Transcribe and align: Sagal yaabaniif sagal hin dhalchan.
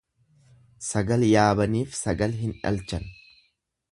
Sagal 0.85 1.25
yaabaniif 1.33 1.93
sagal 1.99 2.35
hin 2.41 2.57
dhalchan. 2.63 3.09